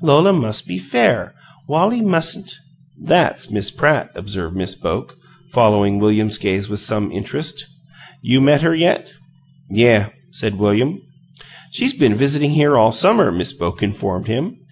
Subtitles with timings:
[0.00, 1.34] Lola MUS' be fair.
[1.66, 2.54] Wallie mustn't"
[3.08, 7.64] "That's that Miss Pratt," observed Miss Boke, following William's gaze with some interest.
[8.22, 9.12] "You met her yet?"
[9.68, 11.00] "Yeh," said William.
[11.72, 14.58] "She's been visiting here all summer," Miss Boke informed him.